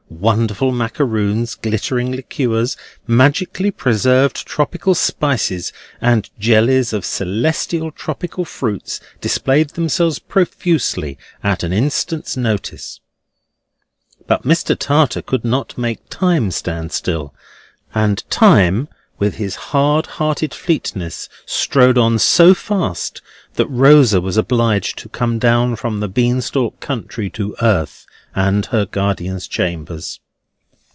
Wonderful 0.13 0.71
macaroons, 0.71 1.55
glittering 1.55 2.11
liqueurs, 2.11 2.77
magically 3.07 3.71
preserved 3.71 4.45
tropical 4.45 4.93
spices, 4.93 5.73
and 5.99 6.29
jellies 6.37 6.93
of 6.93 7.05
celestial 7.05 7.91
tropical 7.91 8.45
fruits, 8.45 8.99
displayed 9.19 9.69
themselves 9.71 10.19
profusely 10.19 11.17
at 11.43 11.63
an 11.63 11.73
instant's 11.73 12.37
notice. 12.37 12.99
But 14.27 14.43
Mr. 14.43 14.77
Tartar 14.77 15.23
could 15.23 15.45
not 15.45 15.75
make 15.75 16.07
time 16.09 16.51
stand 16.51 16.91
still; 16.91 17.33
and 17.95 18.23
time, 18.29 18.89
with 19.17 19.35
his 19.35 19.55
hard 19.71 20.05
hearted 20.17 20.53
fleetness, 20.53 21.29
strode 21.45 21.97
on 21.97 22.19
so 22.19 22.53
fast, 22.53 23.21
that 23.55 23.67
Rosa 23.67 24.21
was 24.21 24.37
obliged 24.37 24.97
to 24.99 25.09
come 25.09 25.39
down 25.39 25.75
from 25.77 25.99
the 25.99 26.07
bean 26.07 26.41
stalk 26.41 26.79
country 26.79 27.29
to 27.31 27.55
earth 27.61 28.05
and 28.33 28.67
her 28.67 28.85
guardian's 28.85 29.45
chambers. 29.45 30.21